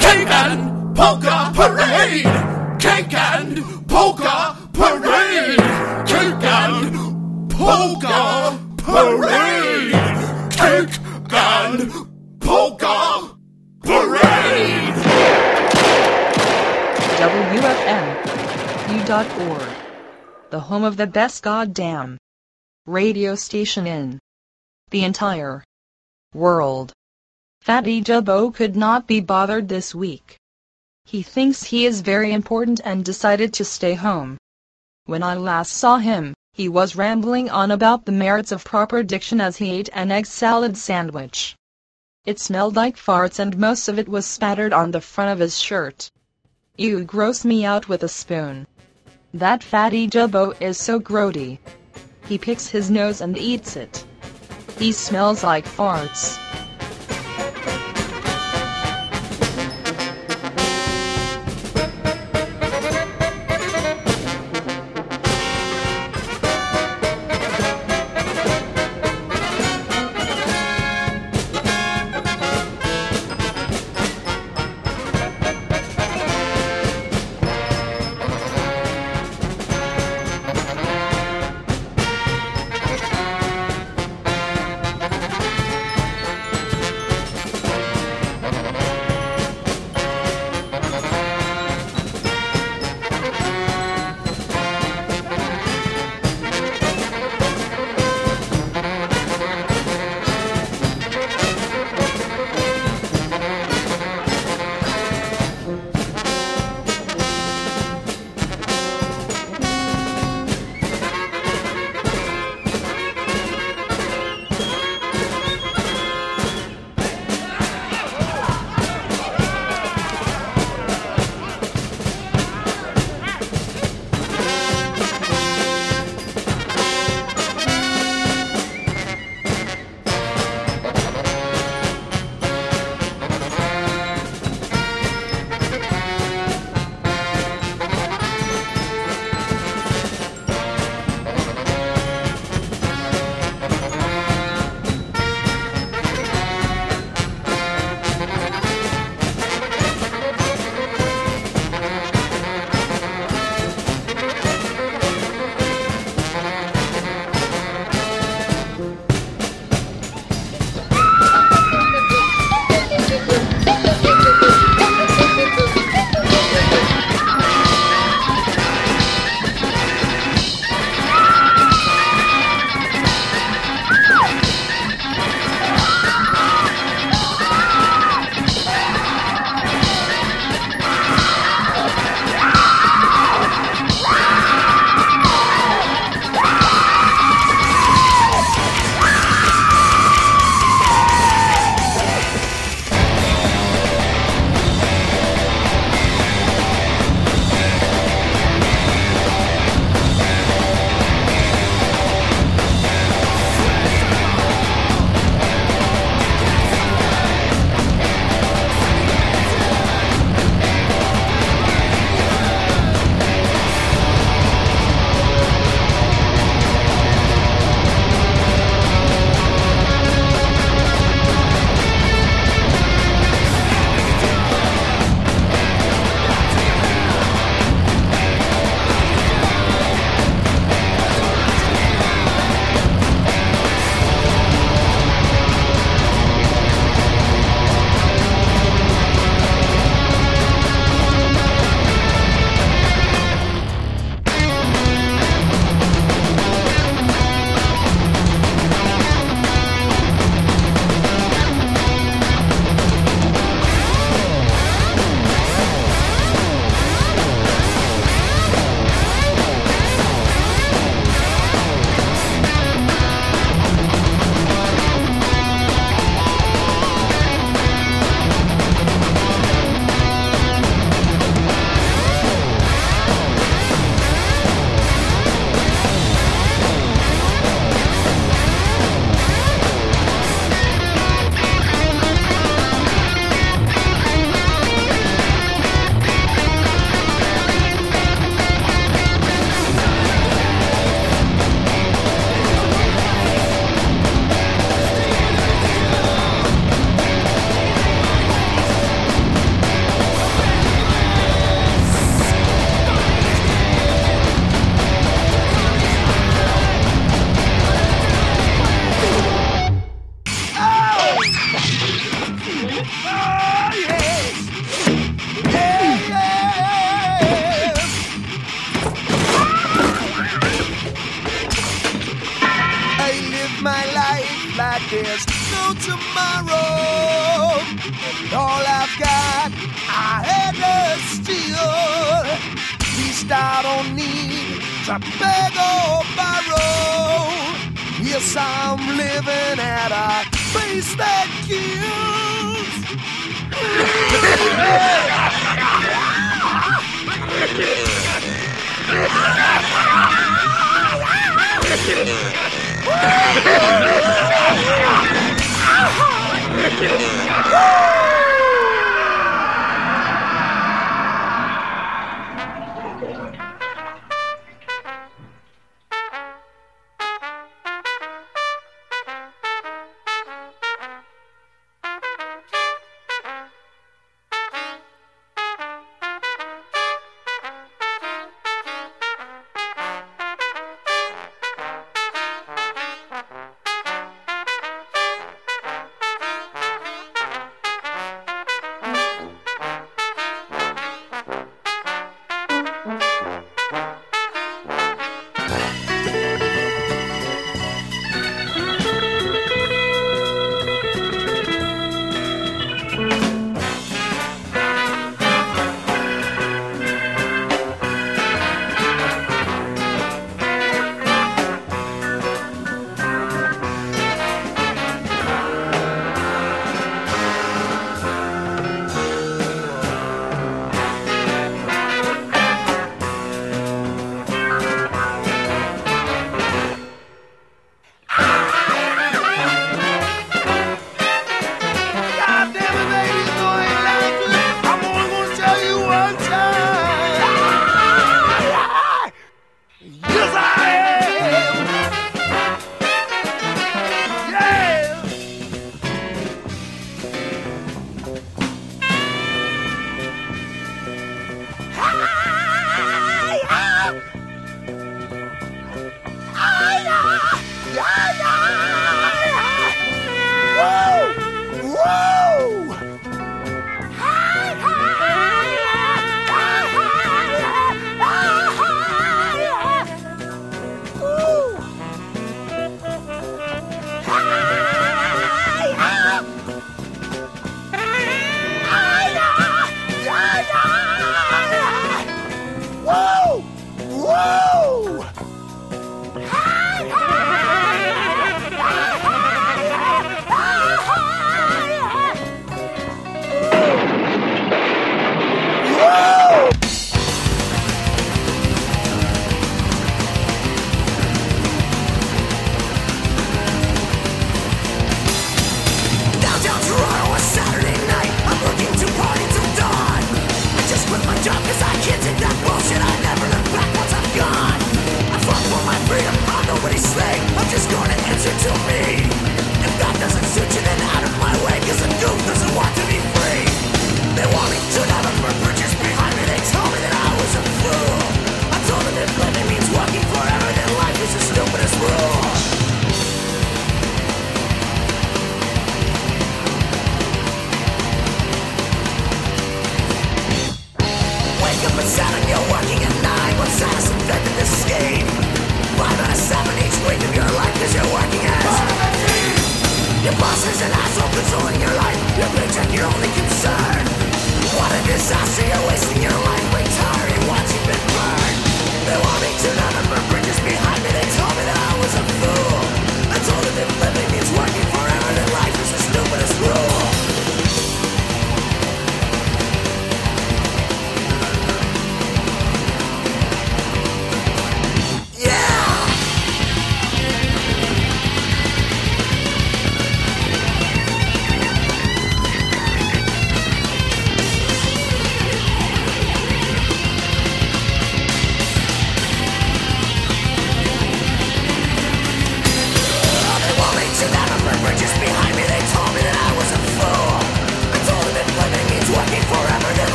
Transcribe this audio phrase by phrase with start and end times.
[0.00, 2.80] Cake and polka parade!
[2.80, 5.58] Cake and polka parade!
[6.06, 9.92] Cake and polka parade!
[10.52, 10.98] Cake
[11.30, 11.92] and
[12.40, 13.36] polka
[13.82, 14.94] parade!
[17.18, 18.06] WFM.
[18.88, 19.68] U.org.
[20.50, 22.18] The home of the best goddamn
[22.86, 24.18] radio station in
[24.90, 25.62] the entire
[26.32, 26.92] world.
[27.60, 30.36] Fatty Dubbo could not be bothered this week.
[31.04, 34.38] He thinks he is very important and decided to stay home.
[35.08, 39.40] When I last saw him, he was rambling on about the merits of proper diction
[39.40, 41.56] as he ate an egg salad sandwich.
[42.26, 45.58] It smelled like farts and most of it was spattered on the front of his
[45.58, 46.10] shirt.
[46.76, 48.66] You gross me out with a spoon.
[49.32, 51.58] That fatty Dubbo is so grody.
[52.26, 54.04] He picks his nose and eats it.
[54.76, 56.36] He smells like farts.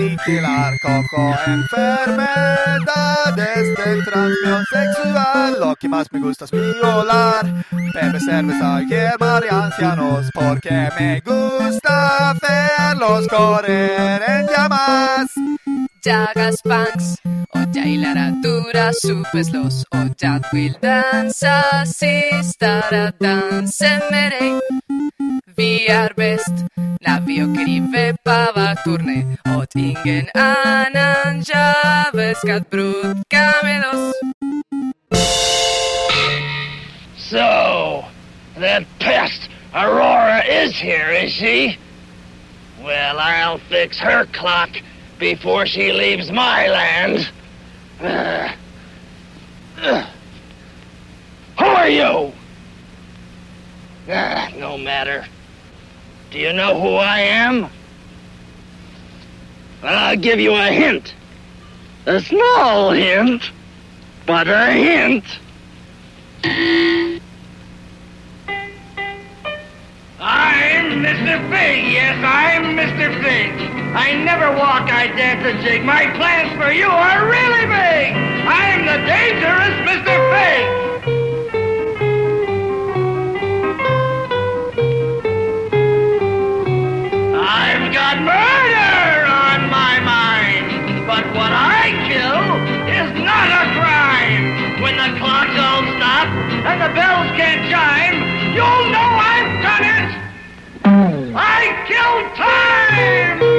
[0.00, 5.60] aniquilar como enfermedades de transmisión sexual.
[5.60, 12.30] Lo que más me gusta es violar, beber cerveza y hermar ancianos porque me gusta
[12.30, 15.30] hacerlos correr en llamas.
[16.02, 17.18] Llagas punks,
[17.52, 24.79] olla y literatura, subeslos, olla will danza, si estará dance merengue.
[27.50, 29.24] Åker i Vepava-turné
[29.56, 30.28] åt ingen.
[37.16, 38.04] So,
[38.58, 41.78] that pest Aurora is here, is she?
[42.82, 44.70] Well, I'll fix her clock
[45.18, 47.30] before she leaves my land.
[48.00, 48.50] Ugh.
[49.82, 50.06] Ugh.
[51.58, 52.32] Who are you?
[54.08, 55.26] Ah, no matter.
[56.30, 57.62] Do you know who I am?
[59.82, 61.12] Well, I'll give you a hint.
[62.06, 63.50] A small hint,
[64.26, 65.24] but a hint.
[70.20, 71.50] I'm Mr.
[71.50, 71.92] Fig.
[71.92, 73.22] Yes, I'm Mr.
[73.24, 73.50] Fig.
[73.96, 75.82] I never walk, I dance a jig.
[75.82, 78.14] My plans for you are really big.
[78.46, 80.14] I'm the dangerous Mr.
[80.30, 80.79] Fig.
[88.00, 92.46] got murder on my mind, but what I kill
[92.88, 94.80] is not a crime.
[94.80, 96.28] When the clocks all stop
[96.64, 98.18] and the bells can't chime,
[98.56, 100.08] you'll know I've done it.
[101.36, 103.49] I killed time.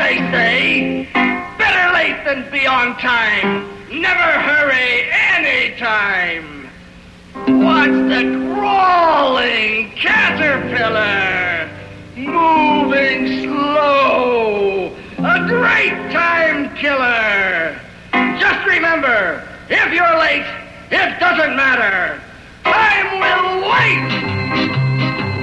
[0.00, 1.08] They say.
[1.58, 3.68] Better late than be on time.
[3.92, 6.68] Never hurry any time.
[7.34, 8.22] Watch the
[8.54, 11.68] crawling caterpillar
[12.16, 14.96] moving slow.
[15.18, 17.78] A great time killer.
[18.40, 20.48] Just remember, if you're late,
[20.90, 22.20] it doesn't matter.
[22.64, 24.10] Time will wait.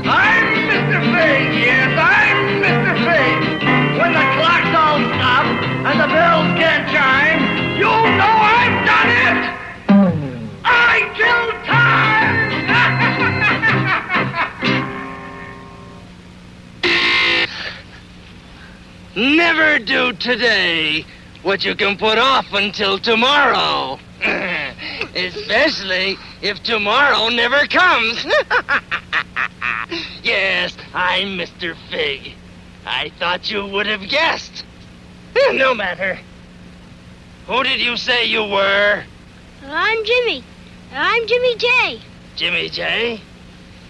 [0.09, 0.99] I'm Mr.
[1.13, 1.96] Fig, yes,
[5.89, 9.37] and the bells can't chime, you'll know I've done it.
[10.65, 12.37] I killed time!
[19.37, 21.05] Never do today
[21.43, 23.97] what you can put off until tomorrow.
[25.15, 28.25] Especially if tomorrow never comes.
[30.21, 31.77] yes, I'm Mr.
[31.89, 32.33] Fig.
[32.85, 34.65] I thought you would have guessed.
[35.53, 36.19] No matter.
[37.47, 39.03] Who did you say you were?
[39.63, 40.43] I'm Jimmy.
[40.93, 42.01] I'm Jimmy J.
[42.35, 43.21] Jimmy J?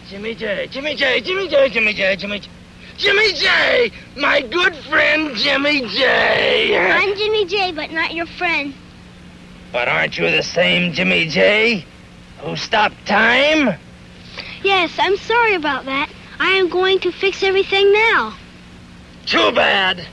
[0.10, 2.50] Jimmy J, Jimmy J, Jimmy J, Jimmy J, Jimmy J.
[2.98, 3.92] Jimmy J!
[4.16, 6.78] My good friend Jimmy J!
[6.78, 8.74] I'm Jimmy J, but not your friend.
[9.72, 11.86] But aren't you the same Jimmy J?
[12.40, 13.78] Who stopped time?
[14.64, 16.10] Yes, I'm sorry about that.
[16.40, 18.36] I am going to fix everything now.
[19.26, 20.08] Too bad.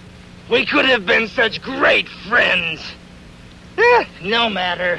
[0.51, 2.81] We could have been such great friends.
[3.79, 4.97] Eh, no matter.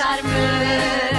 [0.00, 1.09] charmeur.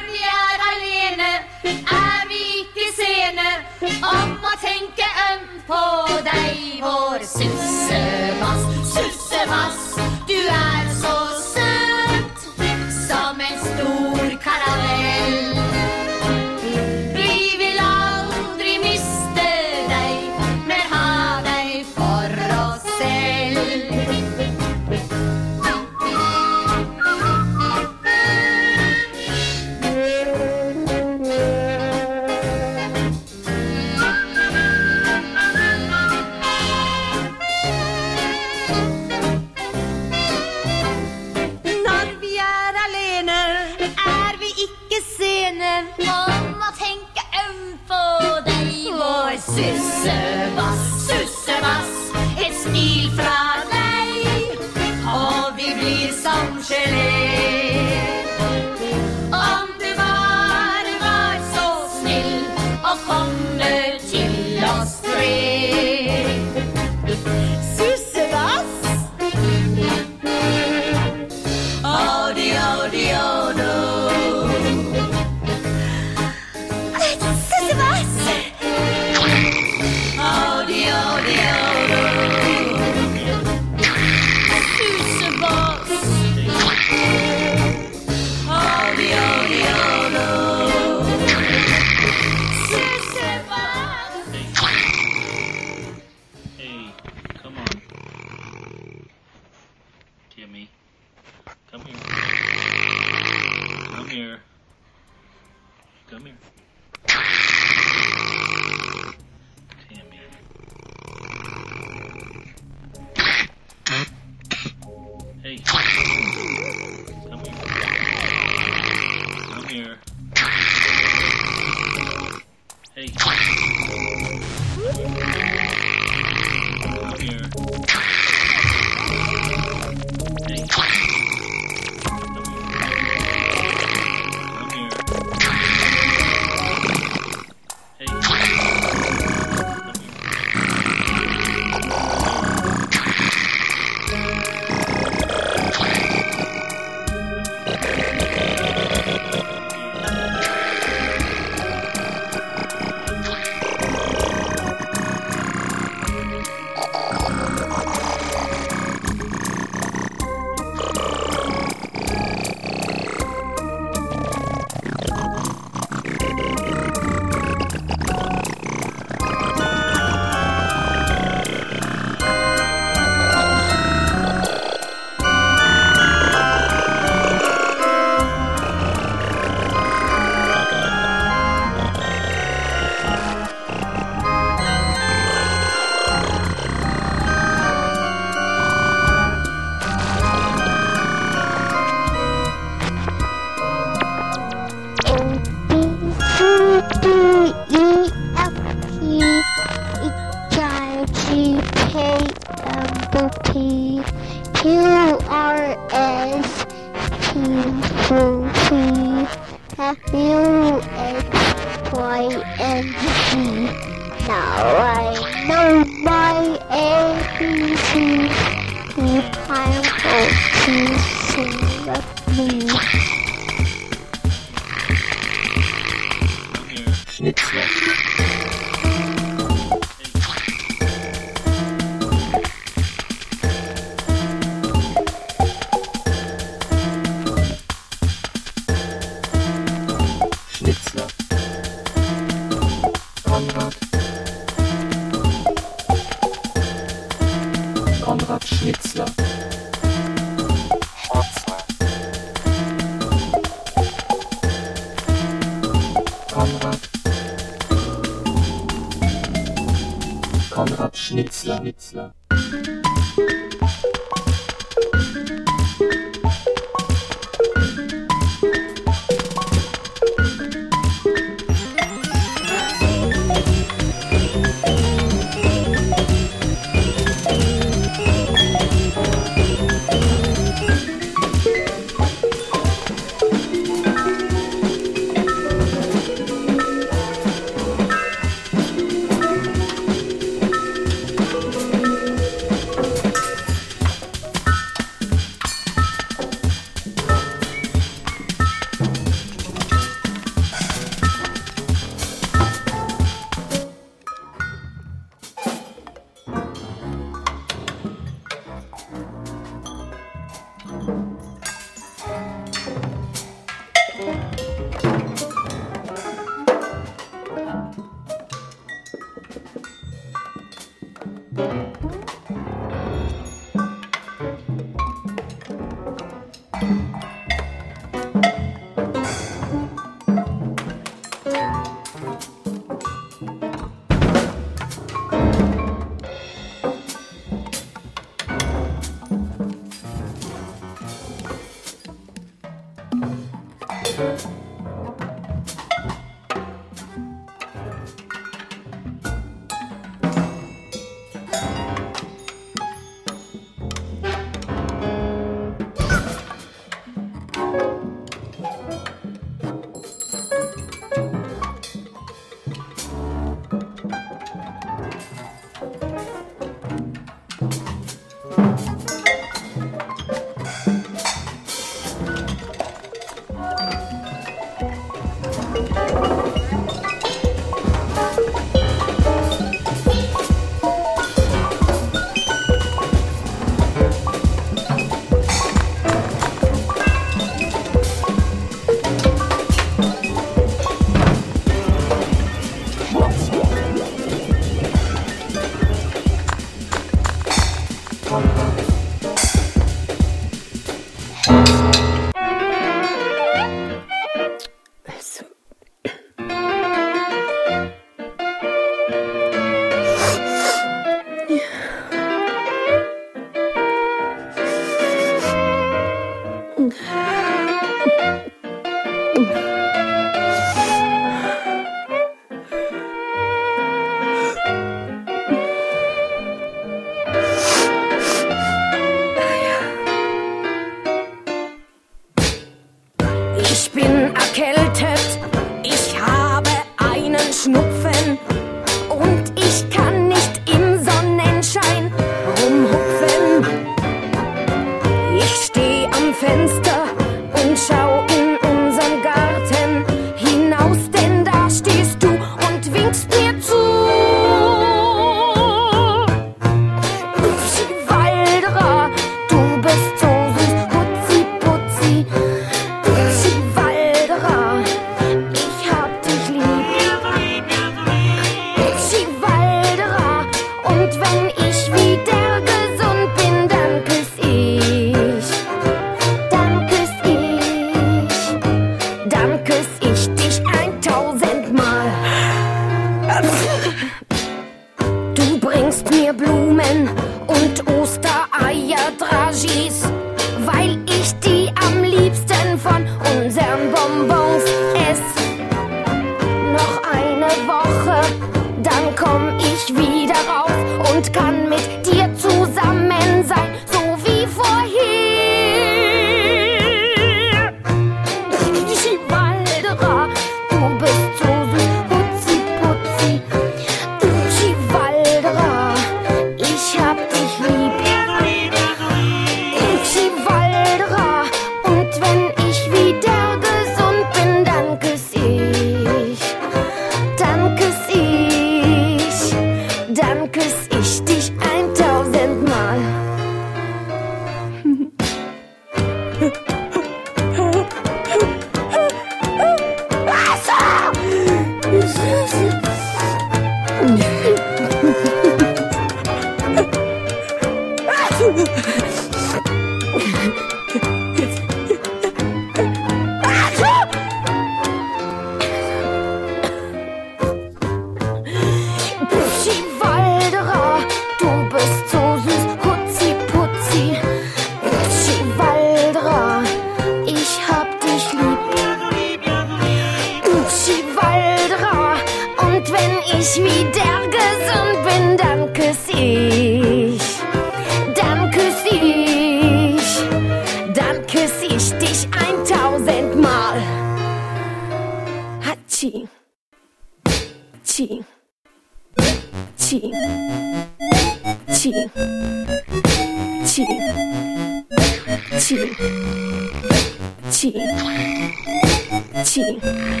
[599.33, 600.00] 对。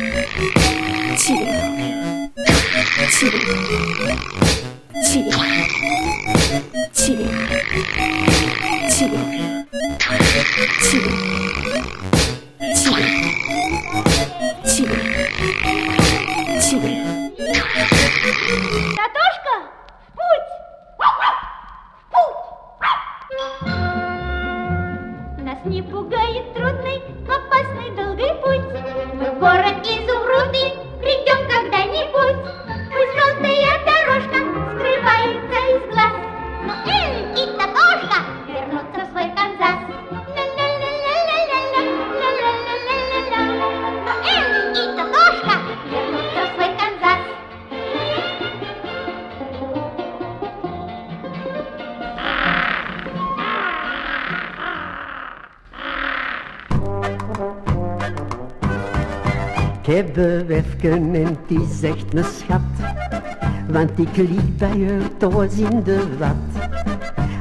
[63.99, 66.69] Ik liep bij je thuis in de wat.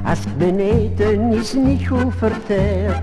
[0.04, 3.00] Als ik mijn is niet goed verteerd,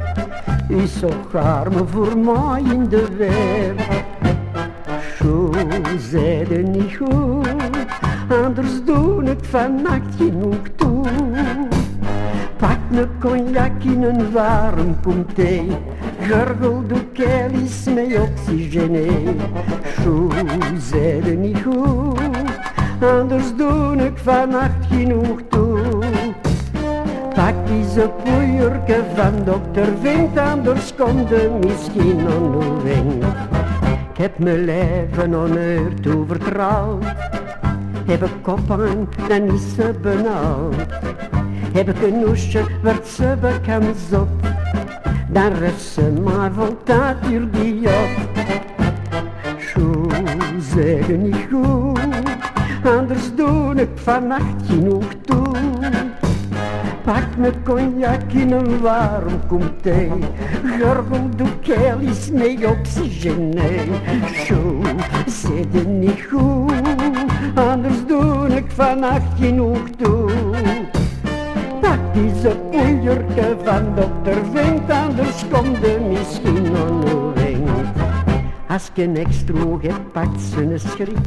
[0.67, 3.75] is zo arme voor mij in de weer.
[5.17, 5.51] Zo
[5.97, 7.47] zijde niet goed,
[8.43, 11.05] anders doe ik vannacht genoeg toe.
[12.57, 14.95] Pak me cognac in een warm
[15.33, 15.67] thee.
[16.21, 19.07] Gurgel de kelis met oxygene.
[20.03, 20.29] Zo
[20.79, 22.36] zijde niet goed,
[23.03, 25.79] anders doe ik vannacht genoeg toe.
[27.33, 33.29] Pak deze poeierke van dokter Vink, anders komt er misschien onderweg.
[34.11, 37.03] Ik heb mijn leven onuur toevertrouwd.
[38.05, 40.75] Heb ik kop aan, dan is ze benauwd.
[41.73, 44.27] Heb ik een noesje, wordt ze bekend zot.
[45.29, 46.77] Dan rest ze maar vol
[47.27, 48.09] hier die op.
[49.59, 50.07] Zo
[50.73, 52.16] zeggen niet goed,
[52.87, 55.55] anders doe ik vannacht genoeg toe.
[57.03, 60.11] Pak me cognac in een warm kom thee.
[60.63, 63.85] Gurgel de kelis met oxygene.
[64.45, 64.81] Zo
[65.25, 66.71] zit het niet goed,
[67.55, 70.29] anders doe ik vannacht genoeg toe.
[71.81, 77.57] Pak deze poeierke van dokter Vink, anders komt er misschien onderweg.
[78.67, 81.17] Als ik een extra heb, pakt ze een schrik.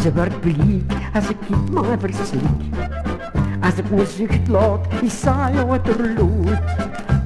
[0.00, 2.42] Ze wordt bleek als ik het maar verslik.
[3.60, 6.58] Als ik me zucht laat, is saai wat er lood.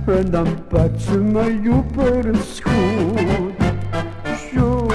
[0.07, 3.53] En dan pakt ze mij op haar schoot.
[4.55, 4.87] Zo,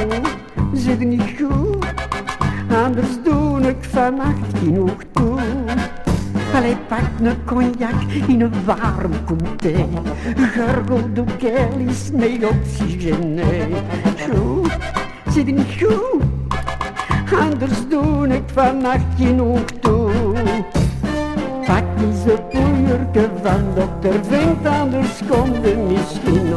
[0.73, 1.85] zit niet goed,
[2.85, 5.39] anders doe ik vannacht genoeg toe.
[6.53, 9.87] Allee, pak een cognac in een warm comté.
[10.35, 13.67] Gurgel de kelis met oxygene.
[14.31, 14.63] Zo,
[15.29, 16.23] zit niet goed,
[17.33, 20.11] anders doe ik vannacht genoeg toe.
[21.65, 26.53] Pak deze poeierke van dokter Vink, anders komt er misschien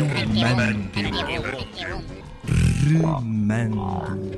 [0.00, 0.76] onderweg.
[2.92, 4.31] Hey,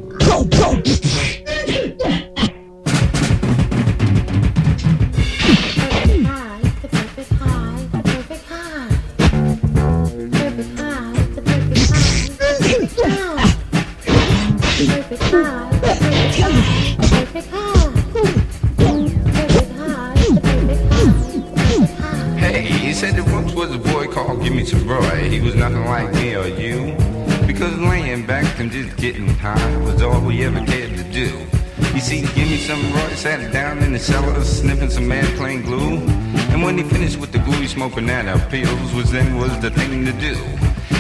[38.55, 40.37] pills was then was the thing to do.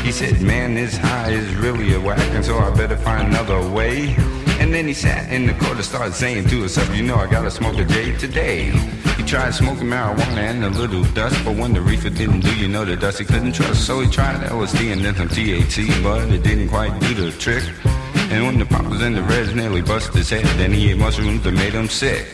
[0.02, 3.60] He said, man, this high is really a whack, and so I better find another
[3.70, 4.16] way.
[4.58, 7.52] And then he sat in the corner, started saying to himself, you know, I gotta
[7.52, 8.70] smoke a a J today.
[9.18, 12.66] He tried smoking marijuana and a little dust, but when the reefer didn't do, you
[12.66, 13.86] know, the dust he couldn't trust.
[13.86, 17.62] So he tried LSD and then some THC, but it didn't quite do the trick.
[18.32, 21.44] And when the poppers and the reds nearly busted his head, then he ate mushrooms
[21.44, 22.26] that made him sick.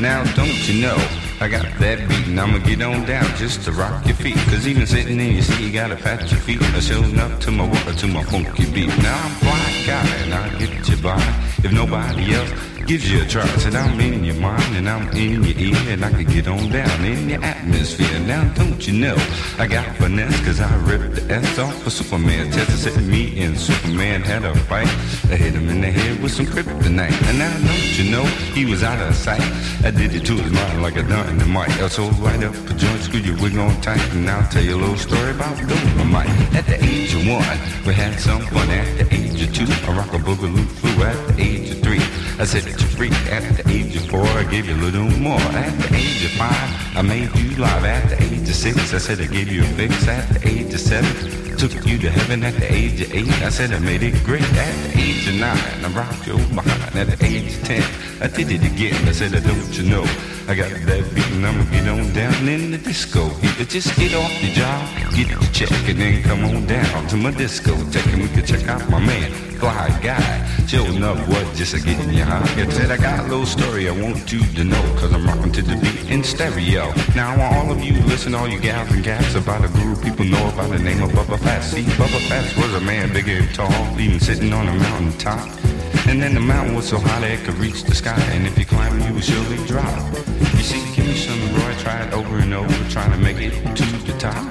[0.00, 0.98] Now, don't you know,
[1.38, 4.36] I got that beat, and I'ma get on down just to rock your feet.
[4.48, 6.62] Cause even sitting in your seat, you gotta pat your feet.
[6.62, 8.88] I showing up to my water, to my funky beat.
[8.98, 11.20] Now I'm fly guy, and I get you by.
[11.62, 15.42] If nobody else gives you a try, said I'm in your mind, and I'm in
[15.42, 18.20] your ear, and I can get on down in your atmosphere.
[18.20, 19.16] Now, don't you know,
[19.58, 22.50] I got finesse, cause I ripped the S off of Superman.
[22.52, 24.86] Tested said me and Superman had a fight.
[25.30, 27.28] I hit him in the head with some kryptonite.
[27.28, 28.24] And now, don't you know,
[28.54, 29.42] he was out of sight.
[29.84, 31.70] I did it to his mind like a dynamite.
[31.80, 34.76] I so light up a joint, screw your wig on tight, and I'll tell you
[34.76, 36.28] a little story about Dolomite.
[36.54, 38.70] At the age of one, we had some fun.
[38.70, 41.04] At the age of two, I rock a boogaloo flew.
[41.04, 42.02] At the age of three,
[42.38, 43.10] I set free.
[43.30, 45.40] At the age of four, I gave you a little more.
[45.52, 47.84] At the age of five, I made you live.
[47.84, 50.08] At the age of six, I said I gave you a fix.
[50.08, 52.42] At the age of seven, took you to heaven.
[52.42, 54.42] At the age of eight, I said I made it great.
[54.42, 56.96] At the age of nine, I rocked your behind.
[56.96, 57.84] At the age of ten,
[58.20, 58.96] I did it again.
[59.06, 60.06] I said, I don't you know,
[60.48, 63.28] I got that beat and I'ma get on down in the disco.
[63.66, 67.32] Just get off your job, get your check, and then come on down to my
[67.32, 70.46] discotheque and we can check out my man, Fly Guy.
[70.68, 72.46] Showing up what just a getting you high.
[72.62, 75.50] I said I got a little story I want you to know, cause I'm rocking
[75.50, 76.92] to the beat in stereo.
[77.16, 80.00] Now I want all of you listen, all you gals and gals about a group
[80.00, 81.72] people know about the name of Bubba Fast.
[81.72, 85.65] See, Bubba Fast was a man big and tall, even sitting on a mountain top.
[86.08, 88.58] And then the mountain was so high that it could reach the sky, and if
[88.58, 90.14] you climb, you would surely drop.
[90.54, 93.84] You see, give me some Roy tried over and over, trying to make it to
[94.06, 94.46] the top.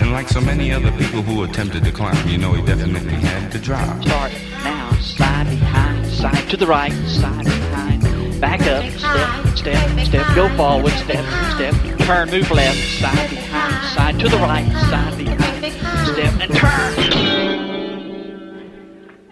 [0.00, 3.52] And like so many other people who attempted to climb, you know he definitely had
[3.52, 4.02] to drop.
[4.02, 4.32] Start
[4.64, 10.48] now, slide behind, side to the right, side behind, back up, step, step, step, go
[10.56, 11.24] forward, step,
[11.54, 15.72] step, turn, move left, side behind, side to the right, side behind,
[16.08, 17.24] step, and turn.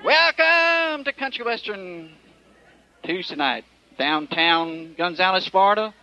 [0.04, 0.61] Welcome
[1.04, 2.10] to Country Western
[3.02, 3.64] Tuesday night,
[3.98, 5.94] downtown Gonzalez, Florida,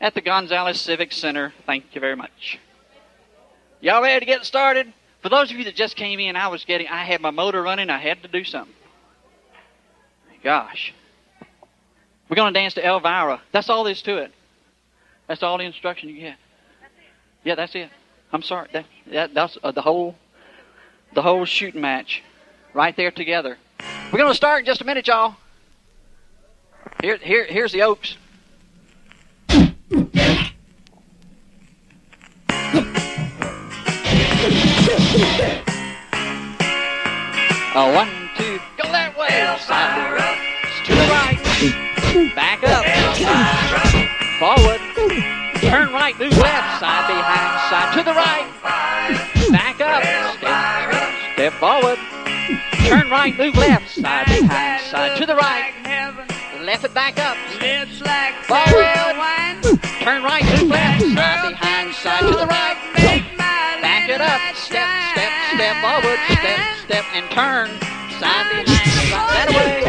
[0.00, 1.52] at the Gonzalez Civic Center.
[1.66, 2.58] Thank you very much.
[3.80, 4.92] Y'all ready to get started?
[5.20, 7.62] For those of you that just came in, I was getting, I had my motor
[7.62, 8.74] running, I had to do something.
[10.42, 10.94] Gosh.
[12.28, 13.42] We're going to dance to Elvira.
[13.52, 14.32] That's all there is to it.
[15.26, 16.36] That's all the instruction you get.
[17.44, 17.90] Yeah, that's it.
[18.32, 18.68] I'm sorry.
[18.72, 20.16] That, that that's uh, the whole
[21.14, 22.22] the whole shooting match
[22.72, 23.58] right there together.
[24.14, 25.34] We're going to start in just a minute, y'all.
[27.02, 28.16] Here, here, here's the Oaks.
[37.74, 39.30] Oh, one, two, go that way.
[39.66, 40.06] Side.
[40.84, 42.36] To the right.
[42.36, 42.86] Back up.
[44.38, 44.80] Forward.
[45.60, 46.78] Turn right, move left.
[46.78, 48.46] Side behind, side to the right.
[49.50, 50.04] Back up.
[50.38, 52.13] Step, step forward.
[52.88, 53.88] Turn right, move left.
[53.88, 55.72] Side behind, side to the right.
[56.62, 57.36] Left it back up.
[58.44, 59.80] Forward.
[60.00, 61.00] Turn right, move left.
[61.02, 62.76] Side behind, side to the right.
[63.80, 64.40] Back it up.
[64.56, 66.18] Step, step, step forward.
[66.28, 67.68] Step, step, and turn.
[68.20, 68.68] Side behind,
[69.12, 69.80] right that way.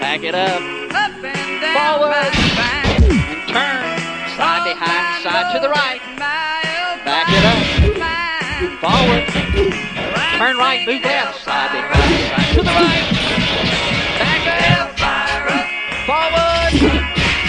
[0.00, 0.60] Back it up.
[1.72, 2.32] Forward.
[3.08, 3.84] And turn.
[4.36, 6.00] Side behind, side to the right.
[7.04, 7.62] Back it up.
[8.80, 9.95] Forward.
[10.38, 11.44] Turn right, move left.
[11.46, 13.08] Behind, to the right.
[14.20, 14.98] Back up.
[16.06, 16.72] Forward.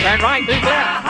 [0.03, 1.06] Turn right, move left.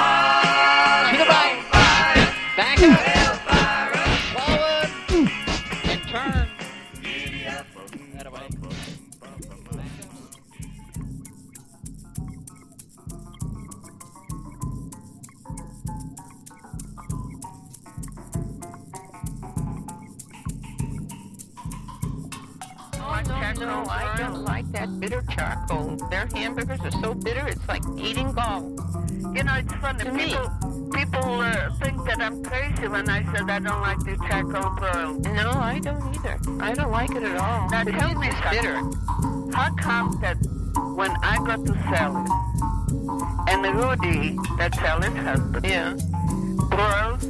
[23.60, 25.96] No, I don't like that bitter charcoal.
[26.10, 28.62] Their hamburgers are so bitter, it's like eating gall.
[29.36, 30.04] You know, it's funny.
[30.06, 30.26] To me.
[30.26, 30.50] people
[30.94, 35.24] people uh, think that I'm crazy when I said I don't like the charcoal broiled.
[35.26, 36.40] No, I don't either.
[36.62, 37.70] I don't like it at all.
[37.70, 38.76] Now To tell me, bitter.
[39.54, 40.38] How come that
[40.96, 45.94] when I go to sell it, and Rudy, that sell his husband, Yeah.
[46.70, 47.26] broils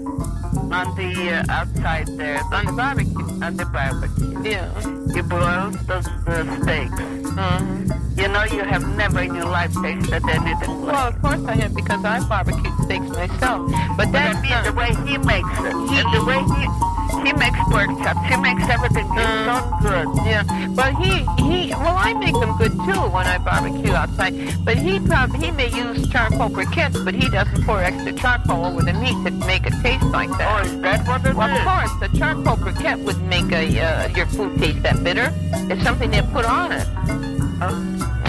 [0.72, 3.44] on the uh, outside there, On the barbecue.
[3.44, 4.37] on the barbecue.
[4.48, 4.72] Yeah.
[5.14, 7.28] He broils the, the steaks.
[7.38, 7.98] Uh-huh.
[8.16, 11.56] You know, you have never in your life tasted anything like Well, of course I
[11.56, 13.70] have because I barbecue steaks myself.
[13.98, 16.87] But But that I mean the way he makes it, and the way he
[17.24, 20.08] he makes pork chops, he makes everything it's so good.
[20.26, 20.44] Yeah,
[20.76, 24.34] but he he well I make them good too when I barbecue outside.
[24.64, 28.82] But he probably he may use charcoal briquettes, but he doesn't pour extra charcoal over
[28.82, 30.66] the meat to make it taste like that.
[30.66, 31.60] Oh, is that what it well, is?
[31.60, 35.34] of course, the charcoal briquette would make a uh, your food taste that bitter.
[35.72, 36.88] It's something they put on it.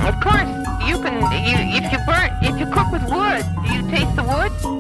[0.09, 0.49] Of course,
[0.87, 1.20] you can.
[1.49, 4.78] You if you burn if you cook with wood, do you taste the wood?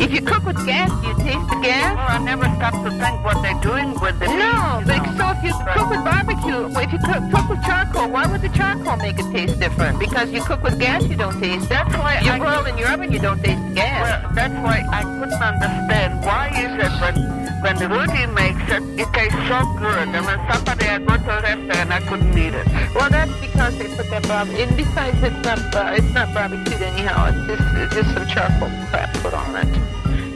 [0.00, 1.94] If you cook with gas, do you taste the gas?
[1.96, 5.12] Well, I never stop to think what they're doing with the No, meat, but you
[5.12, 5.18] know.
[5.18, 8.48] so if you cook with barbecue, if you cook, cook with charcoal, why would the
[8.48, 9.98] charcoal make it taste different?
[9.98, 11.68] Because you cook with gas, you don't taste.
[11.68, 14.00] That's why you I- in your oven, you don't taste the gas.
[14.24, 19.08] Well, that's why I couldn't understand why is it when when Rudy makes it, it
[19.12, 22.66] tastes so good, and when somebody I go to a restaurant, I couldn't eat it.
[22.94, 24.64] Well, that's because they put that barbecue.
[24.64, 27.28] And besides, it's not uh, it's not barbecued anyhow.
[27.28, 29.89] It's just it's just some charcoal crap put on it.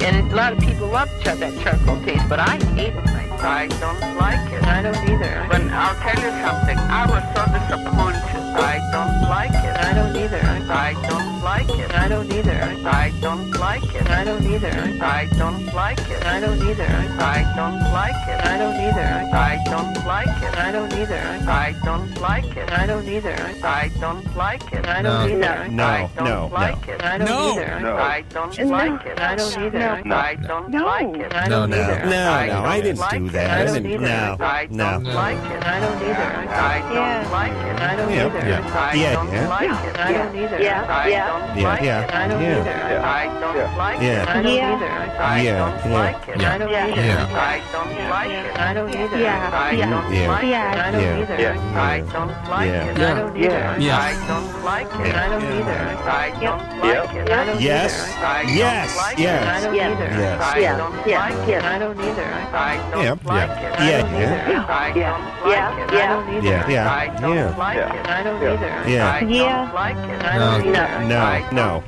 [0.04, 3.04] And a lot of people love char- that charcoal taste, but I hate it.
[3.06, 3.40] myself.
[3.42, 4.62] I don't like it.
[4.64, 5.46] I don't either.
[5.48, 8.20] But I'll tell you something, I was so disappointed.
[8.54, 9.76] I don't like it.
[9.88, 10.40] I don't either.
[10.70, 11.90] I don't like it.
[11.94, 12.60] I don't either.
[12.86, 14.08] I don't like it.
[14.08, 14.70] I don't either.
[15.02, 16.24] I don't like it.
[16.24, 16.86] I don't either.
[16.86, 18.44] I don't like it.
[18.44, 19.10] I don't either.
[19.34, 20.56] I don't like it.
[20.56, 21.20] I don't either.
[21.50, 22.70] I don't like it.
[22.72, 23.34] I don't either.
[23.64, 24.86] I don't like it.
[24.86, 25.68] I don't either.
[25.70, 26.92] No, I don't no, like no.
[26.94, 27.02] it.
[27.04, 27.52] I don't No.
[27.52, 27.74] either.
[27.98, 29.18] I don't like it.
[29.20, 29.90] I don't either.
[30.14, 31.34] I don't like it.
[31.34, 31.76] I No, don't no.
[31.82, 32.04] either.
[32.04, 33.50] No, no, I didn't do that.
[33.50, 34.00] I I didn't, either.
[34.06, 34.84] no, I no.
[34.84, 35.64] don't like it.
[35.66, 36.30] I don't either.
[36.54, 37.80] I don't like it.
[37.80, 38.48] I don't Yeah, either.
[38.48, 38.72] yeah.
[38.74, 39.48] I Yeah, don't yeah.
[39.48, 39.98] like it.
[39.98, 40.56] I don't either.
[40.56, 42.04] I don't Yeah, like yeah.
[42.04, 42.14] it.
[42.14, 42.60] I don't Yeah.
[42.60, 43.00] either.
[43.04, 44.22] I don't like Yeah.
[44.22, 44.28] it.
[44.28, 44.74] I don't Yeah.
[44.74, 44.90] either.
[45.20, 45.98] I Yeah, don't yeah.
[45.98, 46.44] like it.
[46.44, 47.00] I don't either.
[47.00, 47.26] Yeah.
[47.34, 48.58] I don't like it.
[48.58, 49.18] I don't either.
[49.18, 49.50] Yeah.
[49.52, 49.90] I Yeah.
[49.90, 50.28] don't Yeah.
[50.28, 50.48] like it.
[50.48, 50.84] Yeah.
[50.84, 51.20] I don't Yeah.
[51.22, 51.36] either.
[51.40, 51.80] Yeah.
[51.92, 52.84] I don't like Yeah.
[52.84, 52.98] it.
[52.98, 53.76] I don't either.
[53.78, 53.98] Yeah.
[53.98, 55.14] I don't like it.
[55.14, 55.80] I don't either.
[56.04, 57.30] I don't like it.
[57.30, 57.92] I don't Yes.
[57.94, 58.26] either.
[58.26, 58.96] I don't Yes.
[58.96, 59.64] like I Yes.
[59.64, 59.90] don't Yeah.
[59.90, 60.08] either.
[60.14, 60.42] Yes.
[60.42, 60.76] I Yeah.
[60.76, 61.18] don't Yeah.
[61.20, 61.56] like Yeah.
[61.58, 61.64] it.
[61.64, 62.28] I don't either.
[62.54, 63.14] I don't Yeah.
[63.24, 63.66] like Yeah.
[63.66, 63.80] it.
[63.80, 64.00] I Yeah.
[64.00, 64.24] don't Yeah.
[64.24, 64.64] either.
[64.68, 65.10] I Yeah.
[65.10, 65.68] don't Yeah.
[65.68, 65.90] like it.
[65.90, 66.08] I Yeah.
[66.14, 66.48] don't either.
[66.48, 66.68] Yeah.
[66.68, 66.90] Yeah.
[66.90, 67.54] I don't Yeah.
[67.56, 68.08] like it.
[68.08, 68.72] I don't either.
[68.86, 69.10] Yeah.
[69.14, 69.44] I Yeah.
[69.44, 70.24] don't like it.
[70.24, 70.70] I don't No.
[70.70, 70.88] either.
[71.04, 71.82] No, I no,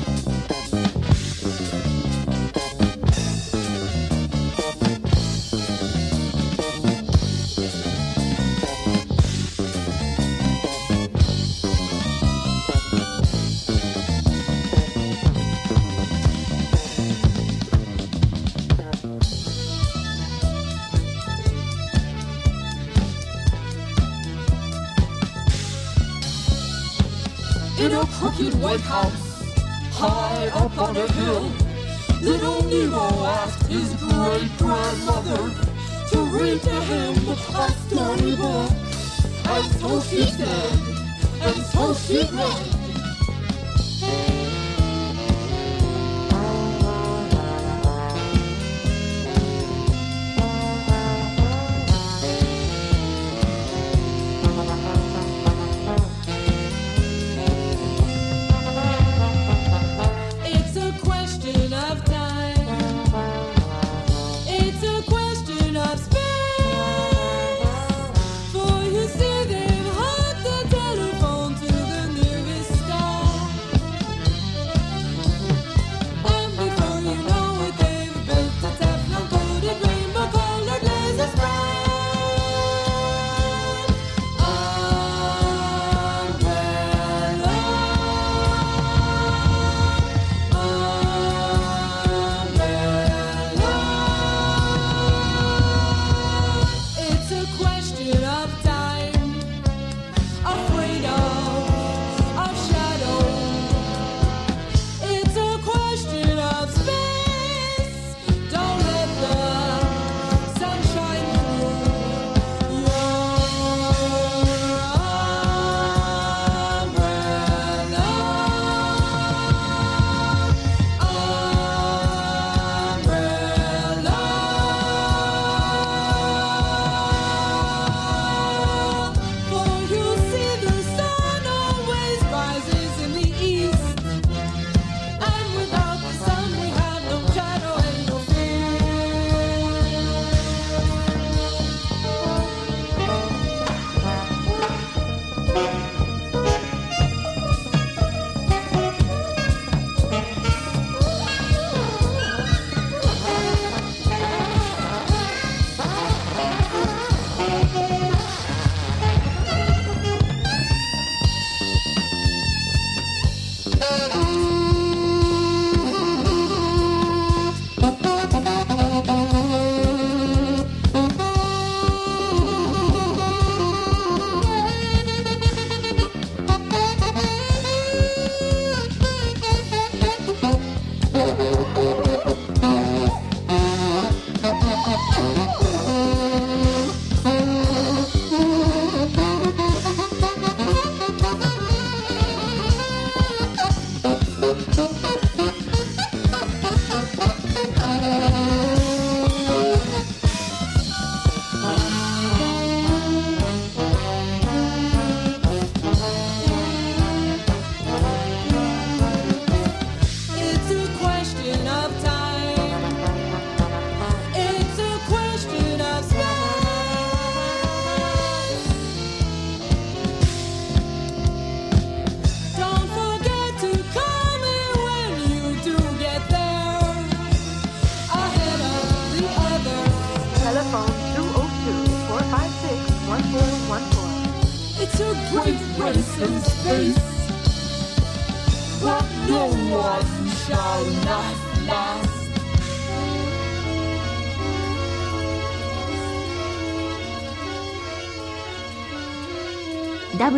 [42.07, 42.76] Keep.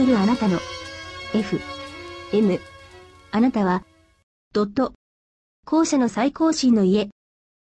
[0.10, 0.58] ダブルあなたの
[1.36, 1.60] F、
[2.34, 2.60] M。
[3.32, 3.84] あなたは、
[4.54, 4.94] ドット。
[5.68, 7.10] 校舎の最高進の家。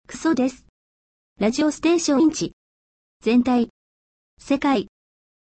[0.06, 0.66] クソです。
[1.40, 2.52] ラジオステーションインチ。
[3.24, 3.70] 全体。
[4.38, 4.88] 世界。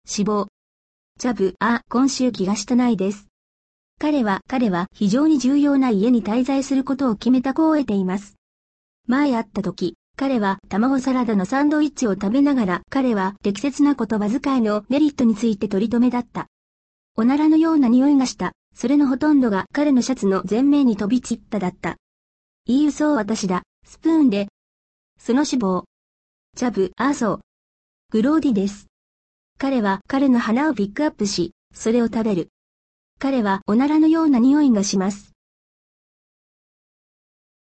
[0.05, 0.47] 死亡。
[1.19, 3.27] ジャブ、あ、今週気がしたないです。
[4.01, 8.35] 彼は、彼は非常に重要な家に滞在することを決めた子を得ています。
[9.07, 16.47] 前会った時、彼は卵サラダのサンドイッチを食べながら、彼は適切な言葉遣いのメリットについて取り留めだった。
[17.15, 18.53] おならのような匂いがした。
[18.75, 21.97] それのほとんどが彼のシャツの前面に飛び散っただった。
[22.65, 23.61] いい嘘を私だ。
[23.85, 24.47] スプーンで。
[25.19, 25.83] その脂肪。
[26.57, 27.39] ジャブ、アーソー。
[28.11, 28.87] グローディです。
[29.59, 32.49] 彼は彼の鼻をピックアップし、それを食べる。
[33.19, 35.32] 彼はおならのような匂いがします。